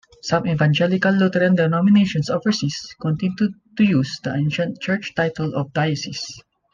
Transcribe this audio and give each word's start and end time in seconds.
Some 0.23 0.47
Evangelical 0.47 1.13
Lutheran 1.13 1.53
denominations 1.53 2.31
overseas 2.31 2.95
continue 2.99 3.35
to 3.37 3.83
use 3.83 4.19
the 4.23 4.33
ancient 4.33 4.79
church 4.81 5.13
title 5.13 5.53
of 5.53 5.71
"diocese". 5.73 6.41